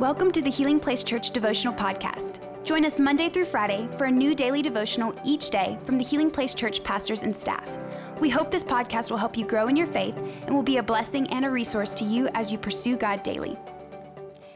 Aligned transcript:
Welcome 0.00 0.32
to 0.32 0.42
the 0.42 0.50
Healing 0.50 0.80
Place 0.80 1.04
Church 1.04 1.30
Devotional 1.30 1.72
Podcast. 1.72 2.40
Join 2.64 2.84
us 2.84 2.98
Monday 2.98 3.28
through 3.28 3.44
Friday 3.44 3.88
for 3.96 4.06
a 4.06 4.10
new 4.10 4.34
daily 4.34 4.60
devotional 4.60 5.14
each 5.24 5.50
day 5.50 5.78
from 5.84 5.98
the 5.98 6.04
Healing 6.04 6.32
Place 6.32 6.52
Church 6.52 6.82
pastors 6.82 7.22
and 7.22 7.34
staff. 7.34 7.68
We 8.18 8.28
hope 8.28 8.50
this 8.50 8.64
podcast 8.64 9.08
will 9.08 9.18
help 9.18 9.36
you 9.36 9.46
grow 9.46 9.68
in 9.68 9.76
your 9.76 9.86
faith 9.86 10.16
and 10.16 10.52
will 10.52 10.64
be 10.64 10.78
a 10.78 10.82
blessing 10.82 11.28
and 11.30 11.44
a 11.44 11.50
resource 11.50 11.94
to 11.94 12.04
you 12.04 12.28
as 12.34 12.50
you 12.50 12.58
pursue 12.58 12.96
God 12.96 13.22
daily. 13.22 13.56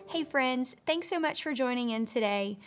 Hey, 0.08 0.24
friends, 0.24 0.74
thanks 0.86 1.08
so 1.08 1.20
much 1.20 1.44
for 1.44 1.54
joining 1.54 1.90
in 1.90 2.04
today. 2.04 2.58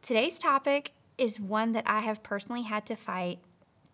Today's 0.00 0.38
topic 0.38 0.92
is 1.18 1.40
one 1.40 1.72
that 1.72 1.88
I 1.88 2.02
have 2.02 2.22
personally 2.22 2.62
had 2.62 2.86
to 2.86 2.94
fight 2.94 3.40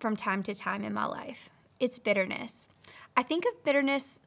from 0.00 0.16
time 0.16 0.42
to 0.42 0.54
time 0.54 0.84
in 0.84 0.92
my 0.92 1.06
life 1.06 1.48
it's 1.80 1.98
bitterness. 1.98 2.68
I 3.16 3.22
think 3.22 3.44
of 3.46 3.64
bitterness 3.64 4.20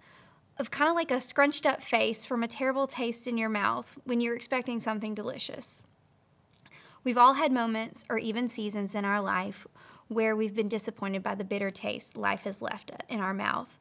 of 0.61 0.69
kind 0.69 0.87
of 0.87 0.95
like 0.95 1.09
a 1.09 1.19
scrunched 1.19 1.65
up 1.65 1.81
face 1.81 2.23
from 2.23 2.43
a 2.43 2.47
terrible 2.47 2.85
taste 2.85 3.25
in 3.27 3.35
your 3.35 3.49
mouth 3.49 3.97
when 4.03 4.21
you're 4.21 4.35
expecting 4.35 4.79
something 4.79 5.15
delicious. 5.15 5.83
We've 7.03 7.17
all 7.17 7.33
had 7.33 7.51
moments 7.51 8.05
or 8.11 8.19
even 8.19 8.47
seasons 8.47 8.93
in 8.93 9.03
our 9.03 9.19
life 9.19 9.65
where 10.07 10.35
we've 10.35 10.53
been 10.53 10.67
disappointed 10.67 11.23
by 11.23 11.33
the 11.33 11.43
bitter 11.43 11.71
taste 11.71 12.15
life 12.15 12.43
has 12.43 12.61
left 12.61 12.91
in 13.09 13.19
our 13.19 13.33
mouth. 13.33 13.79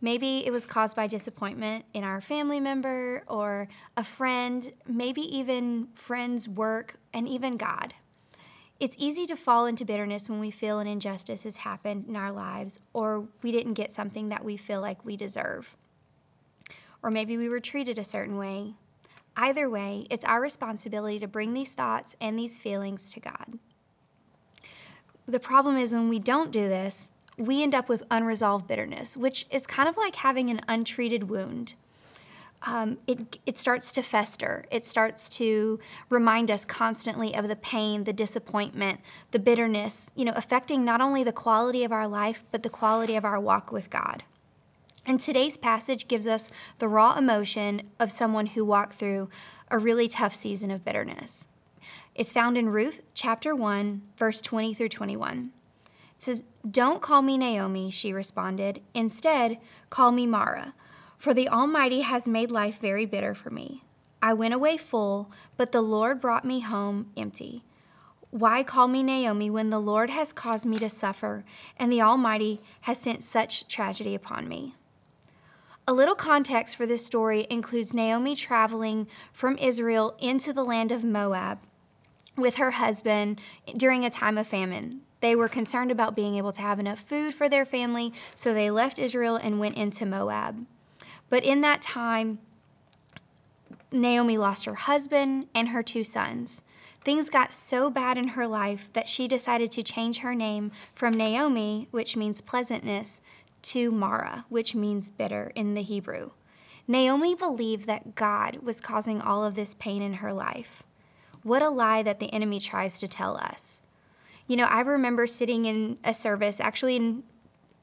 Maybe 0.00 0.46
it 0.46 0.52
was 0.52 0.64
caused 0.64 0.94
by 0.94 1.08
disappointment 1.08 1.86
in 1.92 2.04
our 2.04 2.20
family 2.20 2.60
member 2.60 3.24
or 3.26 3.66
a 3.96 4.04
friend, 4.04 4.70
maybe 4.86 5.22
even 5.36 5.88
friends' 5.92 6.48
work, 6.48 6.94
and 7.12 7.26
even 7.26 7.56
God. 7.56 7.94
It's 8.78 8.96
easy 8.96 9.26
to 9.26 9.34
fall 9.34 9.66
into 9.66 9.84
bitterness 9.84 10.30
when 10.30 10.38
we 10.38 10.52
feel 10.52 10.78
an 10.78 10.86
injustice 10.86 11.42
has 11.42 11.58
happened 11.58 12.04
in 12.06 12.14
our 12.14 12.30
lives 12.30 12.80
or 12.92 13.26
we 13.42 13.50
didn't 13.50 13.74
get 13.74 13.90
something 13.90 14.28
that 14.28 14.44
we 14.44 14.56
feel 14.56 14.80
like 14.80 15.04
we 15.04 15.16
deserve 15.16 15.76
or 17.02 17.10
maybe 17.10 17.36
we 17.36 17.48
were 17.48 17.60
treated 17.60 17.98
a 17.98 18.04
certain 18.04 18.36
way. 18.36 18.74
Either 19.36 19.68
way, 19.68 20.06
it's 20.10 20.24
our 20.24 20.40
responsibility 20.40 21.18
to 21.18 21.26
bring 21.26 21.54
these 21.54 21.72
thoughts 21.72 22.16
and 22.20 22.38
these 22.38 22.60
feelings 22.60 23.12
to 23.12 23.20
God. 23.20 23.58
The 25.26 25.40
problem 25.40 25.76
is 25.76 25.92
when 25.92 26.08
we 26.08 26.18
don't 26.18 26.50
do 26.50 26.68
this, 26.68 27.12
we 27.38 27.62
end 27.62 27.74
up 27.74 27.88
with 27.88 28.04
unresolved 28.10 28.68
bitterness, 28.68 29.16
which 29.16 29.46
is 29.50 29.66
kind 29.66 29.88
of 29.88 29.96
like 29.96 30.16
having 30.16 30.50
an 30.50 30.60
untreated 30.68 31.30
wound. 31.30 31.74
Um, 32.64 32.98
it, 33.06 33.38
it 33.44 33.58
starts 33.58 33.90
to 33.92 34.02
fester. 34.02 34.64
It 34.70 34.86
starts 34.86 35.28
to 35.30 35.80
remind 36.10 36.50
us 36.50 36.64
constantly 36.64 37.34
of 37.34 37.48
the 37.48 37.56
pain, 37.56 38.04
the 38.04 38.12
disappointment, 38.12 39.00
the 39.32 39.40
bitterness, 39.40 40.12
you 40.14 40.24
know, 40.24 40.32
affecting 40.36 40.84
not 40.84 41.00
only 41.00 41.24
the 41.24 41.32
quality 41.32 41.82
of 41.82 41.90
our 41.90 42.06
life, 42.06 42.44
but 42.52 42.62
the 42.62 42.70
quality 42.70 43.16
of 43.16 43.24
our 43.24 43.40
walk 43.40 43.72
with 43.72 43.90
God. 43.90 44.22
And 45.04 45.18
today's 45.18 45.56
passage 45.56 46.06
gives 46.06 46.28
us 46.28 46.52
the 46.78 46.88
raw 46.88 47.16
emotion 47.18 47.88
of 47.98 48.12
someone 48.12 48.46
who 48.46 48.64
walked 48.64 48.94
through 48.94 49.28
a 49.68 49.78
really 49.78 50.06
tough 50.06 50.34
season 50.34 50.70
of 50.70 50.84
bitterness. 50.84 51.48
It's 52.14 52.32
found 52.32 52.56
in 52.56 52.68
Ruth 52.68 53.00
chapter 53.12 53.54
1, 53.54 54.02
verse 54.16 54.40
20 54.40 54.74
through 54.74 54.90
21. 54.90 55.50
It 55.90 56.22
says, 56.22 56.44
Don't 56.68 57.02
call 57.02 57.22
me 57.22 57.36
Naomi, 57.36 57.90
she 57.90 58.12
responded. 58.12 58.80
Instead, 58.94 59.58
call 59.90 60.12
me 60.12 60.26
Mara, 60.26 60.74
for 61.18 61.34
the 61.34 61.48
Almighty 61.48 62.02
has 62.02 62.28
made 62.28 62.52
life 62.52 62.80
very 62.80 63.06
bitter 63.06 63.34
for 63.34 63.50
me. 63.50 63.82
I 64.22 64.34
went 64.34 64.54
away 64.54 64.76
full, 64.76 65.32
but 65.56 65.72
the 65.72 65.82
Lord 65.82 66.20
brought 66.20 66.44
me 66.44 66.60
home 66.60 67.10
empty. 67.16 67.64
Why 68.30 68.62
call 68.62 68.86
me 68.86 69.02
Naomi 69.02 69.50
when 69.50 69.70
the 69.70 69.80
Lord 69.80 70.10
has 70.10 70.32
caused 70.32 70.64
me 70.64 70.78
to 70.78 70.88
suffer 70.88 71.44
and 71.76 71.92
the 71.92 72.02
Almighty 72.02 72.60
has 72.82 72.98
sent 72.98 73.24
such 73.24 73.66
tragedy 73.66 74.14
upon 74.14 74.46
me? 74.48 74.76
A 75.86 75.92
little 75.92 76.14
context 76.14 76.76
for 76.76 76.86
this 76.86 77.04
story 77.04 77.44
includes 77.50 77.92
Naomi 77.92 78.36
traveling 78.36 79.08
from 79.32 79.58
Israel 79.58 80.16
into 80.20 80.52
the 80.52 80.64
land 80.64 80.92
of 80.92 81.02
Moab 81.02 81.58
with 82.36 82.56
her 82.56 82.72
husband 82.72 83.40
during 83.76 84.04
a 84.04 84.10
time 84.10 84.38
of 84.38 84.46
famine. 84.46 85.00
They 85.20 85.34
were 85.34 85.48
concerned 85.48 85.90
about 85.90 86.14
being 86.14 86.36
able 86.36 86.52
to 86.52 86.62
have 86.62 86.78
enough 86.78 87.00
food 87.00 87.34
for 87.34 87.48
their 87.48 87.64
family, 87.64 88.12
so 88.34 88.54
they 88.54 88.70
left 88.70 89.00
Israel 89.00 89.36
and 89.36 89.58
went 89.58 89.76
into 89.76 90.06
Moab. 90.06 90.66
But 91.28 91.44
in 91.44 91.62
that 91.62 91.82
time, 91.82 92.38
Naomi 93.90 94.38
lost 94.38 94.66
her 94.66 94.74
husband 94.74 95.48
and 95.52 95.70
her 95.70 95.82
two 95.82 96.04
sons. 96.04 96.62
Things 97.04 97.28
got 97.28 97.52
so 97.52 97.90
bad 97.90 98.16
in 98.16 98.28
her 98.28 98.46
life 98.46 98.88
that 98.92 99.08
she 99.08 99.26
decided 99.26 99.72
to 99.72 99.82
change 99.82 100.18
her 100.18 100.34
name 100.34 100.70
from 100.94 101.14
Naomi, 101.14 101.88
which 101.90 102.16
means 102.16 102.40
pleasantness, 102.40 103.20
to 103.62 103.90
Mara, 103.90 104.44
which 104.48 104.74
means 104.74 105.10
bitter 105.10 105.52
in 105.54 105.74
the 105.74 105.82
Hebrew. 105.82 106.30
Naomi 106.88 107.34
believed 107.34 107.86
that 107.86 108.14
God 108.14 108.56
was 108.56 108.80
causing 108.80 109.20
all 109.20 109.44
of 109.44 109.54
this 109.54 109.74
pain 109.74 110.02
in 110.02 110.14
her 110.14 110.32
life. 110.32 110.82
What 111.42 111.62
a 111.62 111.68
lie 111.68 112.02
that 112.02 112.20
the 112.20 112.32
enemy 112.32 112.60
tries 112.60 112.98
to 113.00 113.08
tell 113.08 113.36
us. 113.36 113.82
You 114.46 114.56
know, 114.56 114.64
I 114.64 114.80
remember 114.80 115.26
sitting 115.26 115.64
in 115.64 115.98
a 116.04 116.12
service, 116.12 116.60
actually 116.60 116.96
in 116.96 117.22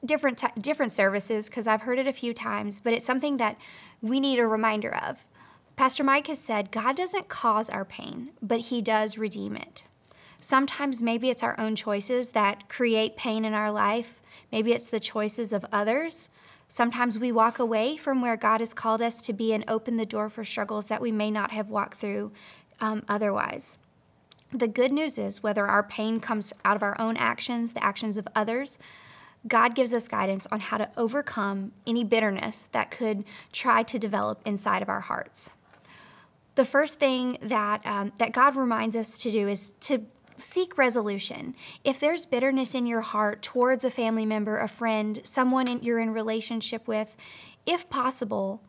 different 0.04 0.38
t- 0.38 0.60
different 0.60 0.92
services 0.92 1.48
because 1.48 1.66
I've 1.66 1.82
heard 1.82 1.98
it 1.98 2.06
a 2.06 2.12
few 2.12 2.32
times, 2.32 2.80
but 2.80 2.92
it's 2.92 3.04
something 3.06 3.36
that 3.38 3.58
we 4.00 4.20
need 4.20 4.38
a 4.38 4.46
reminder 4.46 4.94
of. 4.94 5.26
Pastor 5.76 6.04
Mike 6.04 6.26
has 6.26 6.38
said 6.38 6.70
God 6.70 6.96
doesn't 6.96 7.28
cause 7.28 7.70
our 7.70 7.84
pain, 7.84 8.30
but 8.42 8.60
he 8.60 8.82
does 8.82 9.18
redeem 9.18 9.56
it. 9.56 9.84
Sometimes 10.40 11.02
maybe 11.02 11.28
it's 11.28 11.42
our 11.42 11.58
own 11.60 11.76
choices 11.76 12.30
that 12.30 12.68
create 12.68 13.16
pain 13.16 13.44
in 13.44 13.52
our 13.52 13.70
life. 13.70 14.22
Maybe 14.50 14.72
it's 14.72 14.88
the 14.88 14.98
choices 14.98 15.52
of 15.52 15.66
others. 15.70 16.30
Sometimes 16.66 17.18
we 17.18 17.30
walk 17.30 17.58
away 17.58 17.96
from 17.96 18.22
where 18.22 18.36
God 18.36 18.60
has 18.60 18.72
called 18.72 19.02
us 19.02 19.20
to 19.22 19.32
be 19.32 19.52
and 19.52 19.64
open 19.68 19.96
the 19.96 20.06
door 20.06 20.28
for 20.28 20.44
struggles 20.44 20.86
that 20.86 21.02
we 21.02 21.12
may 21.12 21.30
not 21.30 21.50
have 21.50 21.68
walked 21.68 21.98
through 21.98 22.32
um, 22.80 23.02
otherwise. 23.08 23.76
The 24.52 24.68
good 24.68 24.92
news 24.92 25.18
is, 25.18 25.42
whether 25.42 25.66
our 25.66 25.82
pain 25.82 26.20
comes 26.20 26.52
out 26.64 26.76
of 26.76 26.82
our 26.82 26.98
own 27.00 27.16
actions, 27.16 27.72
the 27.72 27.84
actions 27.84 28.16
of 28.16 28.26
others, 28.34 28.78
God 29.46 29.74
gives 29.74 29.92
us 29.94 30.08
guidance 30.08 30.46
on 30.50 30.60
how 30.60 30.76
to 30.78 30.90
overcome 30.96 31.72
any 31.86 32.04
bitterness 32.04 32.66
that 32.72 32.90
could 32.90 33.24
try 33.52 33.82
to 33.84 33.98
develop 33.98 34.40
inside 34.44 34.82
of 34.82 34.88
our 34.88 35.00
hearts. 35.00 35.50
The 36.56 36.64
first 36.64 36.98
thing 36.98 37.38
that, 37.42 37.84
um, 37.86 38.12
that 38.18 38.32
God 38.32 38.56
reminds 38.56 38.96
us 38.96 39.16
to 39.18 39.30
do 39.30 39.48
is 39.48 39.72
to 39.82 40.02
seek 40.40 40.78
resolution. 40.78 41.54
If 41.84 42.00
there's 42.00 42.26
bitterness 42.26 42.74
in 42.74 42.86
your 42.86 43.02
heart 43.02 43.42
towards 43.42 43.84
a 43.84 43.90
family 43.90 44.26
member, 44.26 44.58
a 44.58 44.68
friend, 44.68 45.20
someone 45.24 45.68
in, 45.68 45.82
you're 45.82 46.00
in 46.00 46.12
relationship 46.12 46.88
with, 46.88 47.16
if 47.66 47.88
possible, 47.90 48.62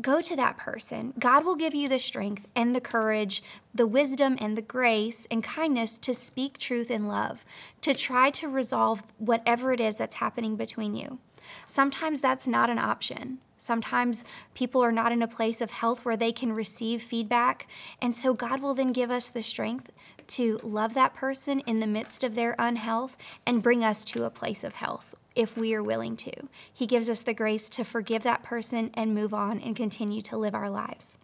go 0.00 0.20
to 0.20 0.36
that 0.36 0.56
person. 0.56 1.12
God 1.18 1.44
will 1.44 1.56
give 1.56 1.74
you 1.74 1.88
the 1.88 1.98
strength 1.98 2.48
and 2.56 2.74
the 2.74 2.80
courage, 2.80 3.42
the 3.74 3.86
wisdom 3.86 4.36
and 4.40 4.56
the 4.56 4.62
grace 4.62 5.26
and 5.30 5.44
kindness 5.44 5.98
to 5.98 6.14
speak 6.14 6.58
truth 6.58 6.90
in 6.90 7.06
love, 7.06 7.44
to 7.82 7.94
try 7.94 8.30
to 8.30 8.48
resolve 8.48 9.02
whatever 9.18 9.72
it 9.72 9.80
is 9.80 9.96
that's 9.96 10.16
happening 10.16 10.56
between 10.56 10.94
you. 10.94 11.18
Sometimes 11.66 12.20
that's 12.20 12.46
not 12.46 12.70
an 12.70 12.78
option. 12.78 13.38
Sometimes 13.60 14.24
people 14.54 14.82
are 14.82 14.90
not 14.90 15.12
in 15.12 15.20
a 15.20 15.28
place 15.28 15.60
of 15.60 15.70
health 15.70 16.02
where 16.02 16.16
they 16.16 16.32
can 16.32 16.54
receive 16.54 17.02
feedback. 17.02 17.68
And 18.00 18.16
so 18.16 18.32
God 18.32 18.62
will 18.62 18.72
then 18.72 18.90
give 18.90 19.10
us 19.10 19.28
the 19.28 19.42
strength 19.42 19.90
to 20.28 20.58
love 20.62 20.94
that 20.94 21.14
person 21.14 21.60
in 21.60 21.78
the 21.78 21.86
midst 21.86 22.24
of 22.24 22.34
their 22.34 22.56
unhealth 22.58 23.18
and 23.44 23.62
bring 23.62 23.84
us 23.84 24.02
to 24.06 24.24
a 24.24 24.30
place 24.30 24.64
of 24.64 24.76
health 24.76 25.14
if 25.36 25.58
we 25.58 25.74
are 25.74 25.82
willing 25.82 26.16
to. 26.16 26.32
He 26.72 26.86
gives 26.86 27.10
us 27.10 27.20
the 27.20 27.34
grace 27.34 27.68
to 27.70 27.84
forgive 27.84 28.22
that 28.22 28.42
person 28.42 28.92
and 28.94 29.14
move 29.14 29.34
on 29.34 29.60
and 29.60 29.76
continue 29.76 30.22
to 30.22 30.38
live 30.38 30.54
our 30.54 30.70
lives. 30.70 31.18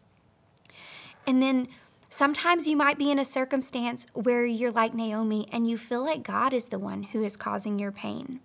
And 1.26 1.42
then 1.42 1.68
sometimes 2.10 2.68
you 2.68 2.76
might 2.76 2.98
be 2.98 3.10
in 3.10 3.18
a 3.18 3.24
circumstance 3.24 4.08
where 4.12 4.44
you're 4.44 4.70
like 4.70 4.92
Naomi 4.92 5.48
and 5.52 5.66
you 5.66 5.78
feel 5.78 6.04
like 6.04 6.22
God 6.22 6.52
is 6.52 6.66
the 6.66 6.78
one 6.78 7.02
who 7.02 7.24
is 7.24 7.34
causing 7.34 7.78
your 7.78 7.92
pain. 7.92 8.40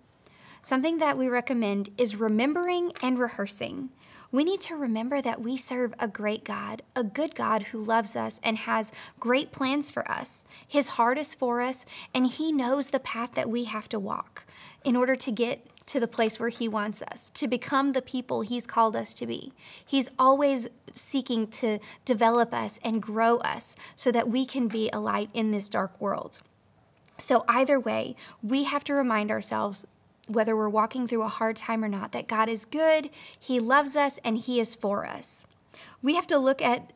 Something 0.64 0.98
that 0.98 1.18
we 1.18 1.28
recommend 1.28 1.90
is 1.98 2.14
remembering 2.14 2.92
and 3.02 3.18
rehearsing. 3.18 3.90
We 4.30 4.44
need 4.44 4.60
to 4.62 4.76
remember 4.76 5.20
that 5.20 5.42
we 5.42 5.56
serve 5.56 5.92
a 5.98 6.06
great 6.06 6.44
God, 6.44 6.82
a 6.94 7.02
good 7.02 7.34
God 7.34 7.62
who 7.62 7.80
loves 7.80 8.14
us 8.14 8.40
and 8.44 8.56
has 8.58 8.92
great 9.18 9.50
plans 9.50 9.90
for 9.90 10.08
us. 10.08 10.46
His 10.66 10.88
heart 10.88 11.18
is 11.18 11.34
for 11.34 11.60
us, 11.60 11.84
and 12.14 12.28
He 12.28 12.52
knows 12.52 12.90
the 12.90 13.00
path 13.00 13.32
that 13.32 13.50
we 13.50 13.64
have 13.64 13.88
to 13.88 13.98
walk 13.98 14.46
in 14.84 14.94
order 14.94 15.16
to 15.16 15.32
get 15.32 15.66
to 15.86 15.98
the 15.98 16.06
place 16.06 16.38
where 16.38 16.48
He 16.48 16.68
wants 16.68 17.02
us, 17.02 17.28
to 17.30 17.48
become 17.48 17.90
the 17.90 18.00
people 18.00 18.42
He's 18.42 18.66
called 18.66 18.94
us 18.94 19.14
to 19.14 19.26
be. 19.26 19.52
He's 19.84 20.10
always 20.16 20.68
seeking 20.92 21.48
to 21.48 21.80
develop 22.04 22.54
us 22.54 22.78
and 22.84 23.02
grow 23.02 23.38
us 23.38 23.74
so 23.96 24.12
that 24.12 24.28
we 24.28 24.46
can 24.46 24.68
be 24.68 24.88
a 24.92 25.00
light 25.00 25.28
in 25.34 25.50
this 25.50 25.68
dark 25.68 26.00
world. 26.00 26.38
So, 27.18 27.44
either 27.48 27.80
way, 27.80 28.14
we 28.42 28.62
have 28.64 28.84
to 28.84 28.94
remind 28.94 29.30
ourselves 29.30 29.86
whether 30.28 30.56
we're 30.56 30.68
walking 30.68 31.06
through 31.06 31.22
a 31.22 31.28
hard 31.28 31.56
time 31.56 31.84
or 31.84 31.88
not, 31.88 32.12
that 32.12 32.28
God 32.28 32.48
is 32.48 32.64
good, 32.64 33.10
He 33.38 33.60
loves 33.60 33.96
us, 33.96 34.18
and 34.18 34.38
He 34.38 34.60
is 34.60 34.74
for 34.74 35.04
us. 35.04 35.46
We 36.02 36.14
have 36.14 36.26
to 36.28 36.38
look 36.38 36.62
at 36.62 36.92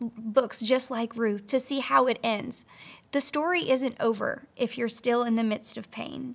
books 0.00 0.60
just 0.60 0.90
like 0.90 1.16
Ruth 1.16 1.46
to 1.46 1.58
see 1.58 1.80
how 1.80 2.06
it 2.06 2.18
ends. 2.22 2.66
The 3.12 3.20
story 3.20 3.70
isn't 3.70 3.96
over 4.00 4.44
if 4.56 4.76
you're 4.76 4.88
still 4.88 5.22
in 5.22 5.36
the 5.36 5.44
midst 5.44 5.76
of 5.76 5.90
pain. 5.90 6.34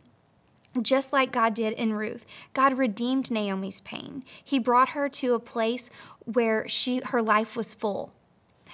Just 0.81 1.11
like 1.11 1.33
God 1.33 1.53
did 1.53 1.73
in 1.73 1.93
Ruth, 1.93 2.25
God 2.53 2.77
redeemed 2.77 3.29
Naomi's 3.29 3.81
pain. 3.81 4.23
He 4.43 4.57
brought 4.57 4.89
her 4.89 5.09
to 5.09 5.33
a 5.33 5.39
place 5.39 5.91
where 6.23 6.67
she 6.67 7.01
her 7.05 7.21
life 7.21 7.57
was 7.57 7.73
full. 7.73 8.13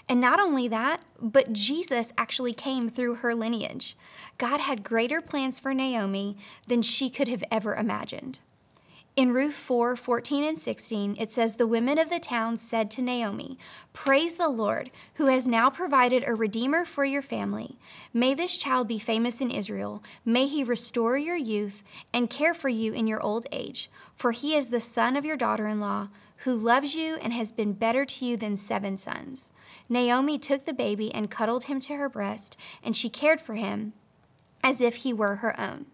And 0.07 0.21
not 0.21 0.39
only 0.39 0.67
that, 0.67 1.03
but 1.19 1.53
Jesus 1.53 2.13
actually 2.17 2.53
came 2.53 2.89
through 2.89 3.15
her 3.15 3.35
lineage. 3.35 3.97
God 4.37 4.59
had 4.59 4.83
greater 4.83 5.21
plans 5.21 5.59
for 5.59 5.73
Naomi 5.73 6.37
than 6.67 6.81
she 6.81 7.09
could 7.09 7.27
have 7.27 7.43
ever 7.51 7.75
imagined. 7.75 8.39
In 9.17 9.33
Ruth 9.33 9.55
4 9.55 9.95
14 9.95 10.43
and 10.43 10.59
16, 10.59 11.17
it 11.19 11.31
says, 11.31 11.55
The 11.55 11.65
women 11.65 11.97
of 11.97 12.11
the 12.11 12.19
town 12.19 12.55
said 12.55 12.91
to 12.91 13.01
Naomi, 13.01 13.57
Praise 13.91 14.35
the 14.35 14.47
Lord, 14.47 14.91
who 15.15 15.25
has 15.25 15.47
now 15.47 15.71
provided 15.71 16.23
a 16.27 16.35
redeemer 16.35 16.85
for 16.85 17.03
your 17.03 17.23
family. 17.23 17.79
May 18.13 18.35
this 18.35 18.59
child 18.59 18.87
be 18.87 18.99
famous 18.99 19.41
in 19.41 19.49
Israel. 19.49 20.03
May 20.23 20.45
he 20.45 20.63
restore 20.63 21.17
your 21.17 21.35
youth 21.35 21.83
and 22.13 22.29
care 22.29 22.53
for 22.53 22.69
you 22.69 22.93
in 22.93 23.07
your 23.07 23.19
old 23.23 23.47
age, 23.51 23.89
for 24.15 24.33
he 24.33 24.55
is 24.55 24.69
the 24.69 24.79
son 24.79 25.15
of 25.15 25.25
your 25.25 25.35
daughter 25.35 25.65
in 25.65 25.79
law, 25.79 26.09
who 26.41 26.53
loves 26.53 26.93
you 26.93 27.15
and 27.15 27.33
has 27.33 27.51
been 27.51 27.73
better 27.73 28.05
to 28.05 28.23
you 28.23 28.37
than 28.37 28.55
seven 28.55 28.97
sons. 28.97 29.51
Naomi 29.89 30.37
took 30.37 30.65
the 30.65 30.73
baby 30.73 31.11
and 31.11 31.31
cuddled 31.31 31.63
him 31.63 31.79
to 31.79 31.95
her 31.95 32.07
breast, 32.07 32.55
and 32.83 32.95
she 32.95 33.09
cared 33.09 33.41
for 33.41 33.55
him 33.55 33.93
as 34.63 34.79
if 34.79 34.97
he 34.97 35.11
were 35.11 35.37
her 35.37 35.59
own. 35.59 35.87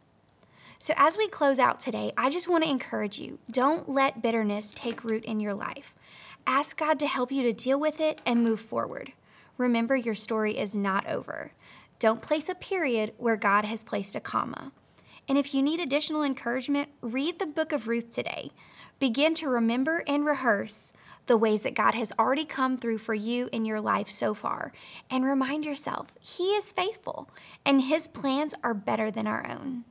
So, 0.83 0.93
as 0.97 1.17
we 1.17 1.29
close 1.29 1.59
out 1.59 1.79
today, 1.79 2.11
I 2.17 2.29
just 2.29 2.49
want 2.49 2.65
to 2.65 2.69
encourage 2.69 3.17
you 3.17 3.39
don't 3.49 3.87
let 3.87 4.21
bitterness 4.21 4.73
take 4.73 5.05
root 5.05 5.23
in 5.23 5.39
your 5.39 5.53
life. 5.53 5.95
Ask 6.45 6.77
God 6.77 6.99
to 6.99 7.07
help 7.07 7.31
you 7.31 7.41
to 7.43 7.53
deal 7.53 7.79
with 7.79 8.01
it 8.01 8.19
and 8.25 8.43
move 8.43 8.59
forward. 8.59 9.13
Remember, 9.57 9.95
your 9.95 10.13
story 10.13 10.57
is 10.57 10.75
not 10.75 11.07
over. 11.07 11.53
Don't 11.99 12.21
place 12.21 12.49
a 12.49 12.53
period 12.53 13.13
where 13.17 13.37
God 13.37 13.63
has 13.63 13.81
placed 13.81 14.13
a 14.13 14.19
comma. 14.19 14.73
And 15.29 15.37
if 15.37 15.53
you 15.53 15.63
need 15.63 15.79
additional 15.79 16.21
encouragement, 16.21 16.89
read 16.99 17.39
the 17.39 17.47
book 17.47 17.71
of 17.71 17.87
Ruth 17.87 18.09
today. 18.09 18.51
Begin 18.99 19.35
to 19.35 19.47
remember 19.47 20.03
and 20.05 20.25
rehearse 20.25 20.91
the 21.27 21.37
ways 21.37 21.63
that 21.63 21.75
God 21.75 21.95
has 21.95 22.11
already 22.19 22.43
come 22.43 22.75
through 22.75 22.97
for 22.97 23.13
you 23.13 23.47
in 23.53 23.63
your 23.63 23.79
life 23.79 24.09
so 24.09 24.33
far. 24.33 24.73
And 25.09 25.23
remind 25.23 25.63
yourself, 25.63 26.07
He 26.19 26.55
is 26.55 26.73
faithful 26.73 27.29
and 27.65 27.83
His 27.83 28.05
plans 28.05 28.53
are 28.65 28.73
better 28.73 29.09
than 29.09 29.27
our 29.27 29.49
own. 29.49 29.85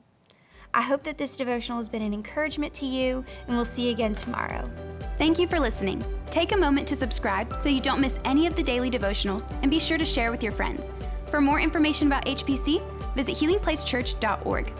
I 0.74 0.80
hope 0.80 1.02
that 1.02 1.19
this 1.19 1.36
devotional 1.36 1.76
has 1.76 1.88
been 1.88 2.00
an 2.00 2.14
encouragement 2.14 2.72
to 2.74 2.86
you, 2.86 3.22
and 3.46 3.56
we'll 3.56 3.64
see 3.64 3.86
you 3.86 3.92
again 3.92 4.14
tomorrow. 4.14 4.70
Thank 5.19 5.38
you 5.38 5.46
for 5.46 5.60
listening. 5.60 6.02
Take 6.30 6.52
a 6.52 6.56
moment 6.56 6.88
to 6.88 6.96
subscribe 6.96 7.54
so 7.60 7.69
you 7.69 7.80
don't 7.80 8.00
miss 8.00 8.19
any 8.24 8.46
of 8.46 8.56
the 8.56 8.62
daily 8.62 8.90
devotionals, 8.90 9.50
and 9.60 9.70
be 9.70 9.78
sure 9.78 9.98
to 9.98 10.04
share 10.06 10.30
with 10.30 10.42
your 10.42 10.52
friends. 10.52 10.88
For 11.30 11.42
more 11.42 11.60
information 11.60 12.06
about 12.06 12.24
HPC, 12.24 12.80
visit 13.14 13.36
healingplacechurch.org. 13.36 14.72